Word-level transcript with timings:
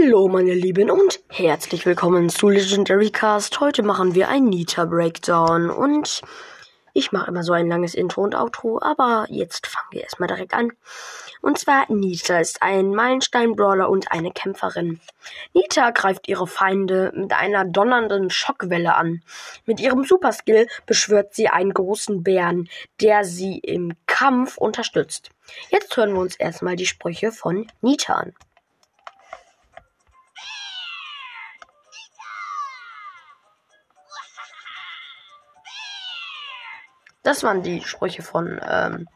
Hallo 0.00 0.28
meine 0.28 0.54
Lieben 0.54 0.90
und 0.90 1.20
herzlich 1.28 1.84
willkommen 1.86 2.28
zu 2.28 2.48
Legendary 2.48 3.10
Cast. 3.10 3.60
Heute 3.60 3.82
machen 3.82 4.14
wir 4.14 4.28
ein 4.28 4.44
Nita 4.44 4.86
Breakdown 4.86 5.70
und 5.70 6.22
ich 6.94 7.12
mache 7.12 7.28
immer 7.28 7.42
so 7.42 7.52
ein 7.52 7.68
langes 7.68 7.94
Intro 7.94 8.22
und 8.22 8.34
Outro, 8.34 8.80
aber 8.80 9.26
jetzt 9.28 9.66
fangen 9.66 9.88
wir 9.90 10.02
erstmal 10.02 10.26
direkt 10.26 10.54
an. 10.54 10.72
Und 11.42 11.58
zwar 11.58 11.90
Nita 11.92 12.38
ist 12.38 12.62
ein 12.62 12.94
Meilenstein-Brawler 12.94 13.88
und 13.88 14.10
eine 14.10 14.30
Kämpferin. 14.30 15.00
Nita 15.52 15.90
greift 15.90 16.28
ihre 16.28 16.46
Feinde 16.46 17.12
mit 17.14 17.32
einer 17.32 17.64
donnernden 17.64 18.30
Schockwelle 18.30 18.94
an. 18.94 19.22
Mit 19.66 19.80
ihrem 19.80 20.04
Superskill 20.04 20.66
beschwört 20.86 21.34
sie 21.34 21.48
einen 21.48 21.74
großen 21.74 22.22
Bären, 22.22 22.68
der 23.00 23.24
sie 23.24 23.58
im 23.58 23.92
Kampf 24.06 24.56
unterstützt. 24.56 25.30
Jetzt 25.70 25.96
hören 25.96 26.14
wir 26.14 26.20
uns 26.20 26.36
erstmal 26.36 26.76
die 26.76 26.86
Sprüche 26.86 27.32
von 27.32 27.66
Nita 27.80 28.14
an. 28.14 28.32
Das 37.24 37.42
waren 37.42 37.62
die 37.62 37.82
Sprüche 37.82 38.22
von 38.22 38.60
ähm, 38.62 39.08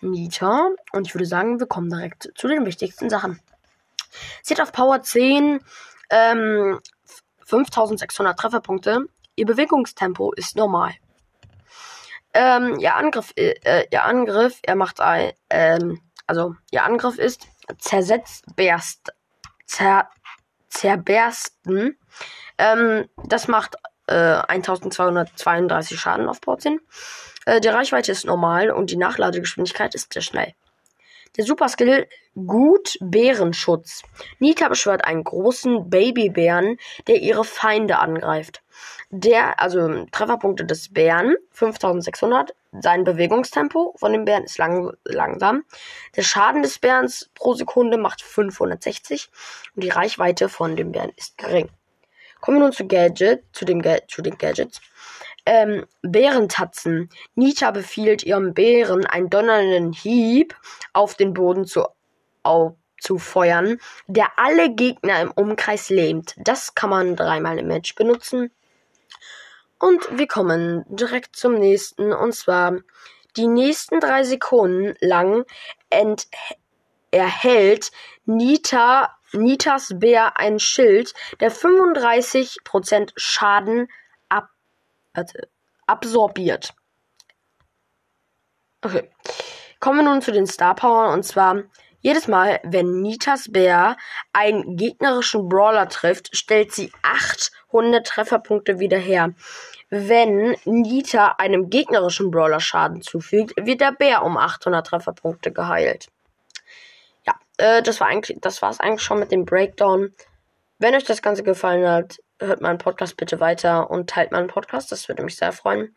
Nita. 0.00 0.68
Und 0.92 1.06
ich 1.08 1.14
würde 1.14 1.26
sagen, 1.26 1.58
wir 1.58 1.66
kommen 1.66 1.90
direkt 1.90 2.30
zu 2.36 2.46
den 2.46 2.66
wichtigsten 2.66 3.10
Sachen. 3.10 3.40
Sie 4.42 4.54
hat 4.54 4.60
auf 4.60 4.70
Power 4.70 5.02
10 5.02 5.60
ähm, 6.10 6.78
5600 7.46 8.38
Trefferpunkte. 8.38 9.06
Ihr 9.34 9.46
Bewegungstempo 9.46 10.32
ist 10.32 10.56
normal. 10.56 10.92
Ähm, 12.34 12.78
ihr 12.78 12.94
Angriff, 12.96 13.32
äh, 13.36 13.54
äh, 13.64 13.86
ihr 13.90 14.04
Angriff, 14.04 14.58
er 14.62 14.76
macht 14.76 15.00
ein, 15.00 15.32
ähm, 15.48 16.02
also 16.26 16.54
ihr 16.70 16.84
Angriff 16.84 17.18
ist 17.18 17.46
zersetzt, 17.78 18.44
zer, 19.66 20.08
zerbersten. 20.68 21.98
Ähm, 22.58 23.08
das 23.24 23.48
macht 23.48 23.76
äh, 24.06 24.14
1232 24.14 25.98
Schaden 25.98 26.28
auf 26.28 26.40
Port 26.40 26.62
10. 26.62 26.80
Äh, 27.46 27.60
die 27.60 27.68
Reichweite 27.68 28.12
ist 28.12 28.24
normal 28.24 28.70
und 28.70 28.90
die 28.90 28.96
Nachladegeschwindigkeit 28.96 29.94
ist 29.94 30.12
sehr 30.12 30.22
schnell. 30.22 30.54
Der 31.36 31.44
Superskill 31.44 32.06
Gut 32.34 32.96
Bärenschutz. 33.00 34.02
Nita 34.38 34.68
beschwört 34.68 35.04
einen 35.04 35.22
großen 35.22 35.90
Babybären, 35.90 36.78
der 37.06 37.20
ihre 37.20 37.44
Feinde 37.44 37.98
angreift. 37.98 38.62
Der, 39.10 39.60
also 39.60 40.06
Trefferpunkte 40.12 40.64
des 40.64 40.92
Bären, 40.92 41.36
5600. 41.50 42.54
Sein 42.80 43.04
Bewegungstempo 43.04 43.94
von 43.98 44.12
dem 44.14 44.24
Bären 44.24 44.44
ist 44.44 44.56
lang, 44.56 44.94
langsam. 45.04 45.64
Der 46.16 46.22
Schaden 46.22 46.62
des 46.62 46.78
Bärens 46.78 47.30
pro 47.34 47.52
Sekunde 47.52 47.98
macht 47.98 48.22
560 48.22 49.30
und 49.76 49.84
die 49.84 49.90
Reichweite 49.90 50.48
von 50.48 50.74
dem 50.74 50.92
Bären 50.92 51.12
ist 51.16 51.36
gering. 51.36 51.68
Kommen 52.42 52.58
wir 52.58 52.64
nun 52.64 52.72
zu 52.72 52.88
Gadget, 52.88 53.44
zu, 53.52 53.64
dem 53.64 53.80
Ga 53.80 53.98
zu 54.08 54.20
den 54.20 54.36
Gadgets. 54.36 54.80
Ähm, 55.46 55.86
Bärentatzen. 56.02 57.08
Nita 57.36 57.70
befiehlt 57.70 58.24
ihrem 58.24 58.52
Bären 58.52 59.06
einen 59.06 59.30
donnernden 59.30 59.92
Hieb 59.92 60.56
auf 60.92 61.14
den 61.14 61.34
Boden 61.34 61.66
zu, 61.66 61.86
auf, 62.42 62.74
zu 63.00 63.18
feuern, 63.18 63.78
der 64.08 64.26
alle 64.38 64.74
Gegner 64.74 65.20
im 65.20 65.30
Umkreis 65.30 65.88
lähmt. 65.88 66.34
Das 66.36 66.74
kann 66.74 66.90
man 66.90 67.14
dreimal 67.14 67.60
im 67.60 67.68
Match 67.68 67.94
benutzen. 67.94 68.50
Und 69.78 70.00
wir 70.18 70.26
kommen 70.26 70.84
direkt 70.88 71.36
zum 71.36 71.54
nächsten. 71.54 72.12
Und 72.12 72.34
zwar 72.34 72.76
die 73.36 73.46
nächsten 73.46 74.00
drei 74.00 74.24
Sekunden 74.24 74.96
lang 75.00 75.44
erhält 77.12 77.92
Nita 78.24 79.16
Nitas 79.32 79.92
Bär 79.98 80.38
ein 80.38 80.58
Schild, 80.58 81.14
der 81.40 81.52
35% 81.52 83.12
Schaden 83.16 83.88
ab, 84.28 84.48
warte, 85.14 85.48
absorbiert. 85.86 86.74
Okay. 88.82 89.10
Kommen 89.80 89.98
wir 89.98 90.10
nun 90.10 90.22
zu 90.22 90.32
den 90.32 90.46
Star 90.46 90.74
Powern 90.74 91.12
und 91.12 91.24
zwar 91.24 91.64
jedes 92.00 92.26
Mal, 92.26 92.60
wenn 92.64 93.00
Nitas 93.00 93.50
Bär 93.50 93.96
einen 94.32 94.76
gegnerischen 94.76 95.48
Brawler 95.48 95.88
trifft, 95.88 96.36
stellt 96.36 96.72
sie 96.72 96.92
800 97.02 98.04
Trefferpunkte 98.04 98.80
wieder 98.80 98.98
her. 98.98 99.34
Wenn 99.88 100.56
Nita 100.64 101.34
einem 101.38 101.70
gegnerischen 101.70 102.30
Brawler 102.30 102.60
Schaden 102.60 103.02
zufügt, 103.02 103.52
wird 103.56 103.80
der 103.80 103.92
Bär 103.92 104.24
um 104.24 104.36
800 104.36 104.86
Trefferpunkte 104.86 105.52
geheilt. 105.52 106.08
Äh, 107.62 107.82
das 107.82 108.00
war 108.00 108.08
eigentlich, 108.08 108.38
das 108.40 108.62
war 108.62 108.70
es 108.70 108.80
eigentlich 108.80 109.02
schon 109.02 109.18
mit 109.18 109.30
dem 109.30 109.44
Breakdown. 109.44 110.14
Wenn 110.78 110.94
euch 110.94 111.04
das 111.04 111.22
Ganze 111.22 111.42
gefallen 111.42 111.88
hat, 111.88 112.18
hört 112.40 112.60
meinen 112.60 112.78
Podcast 112.78 113.16
bitte 113.16 113.38
weiter 113.40 113.90
und 113.90 114.10
teilt 114.10 114.32
meinen 114.32 114.48
Podcast. 114.48 114.90
Das 114.90 115.08
würde 115.08 115.22
mich 115.22 115.36
sehr 115.36 115.52
freuen. 115.52 115.96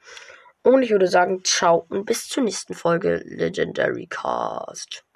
Und 0.62 0.84
ich 0.84 0.92
würde 0.92 1.08
sagen, 1.08 1.44
ciao 1.44 1.86
und 1.90 2.06
bis 2.06 2.28
zur 2.28 2.44
nächsten 2.44 2.74
Folge 2.74 3.22
Legendary 3.26 4.08
Cast. 4.08 5.06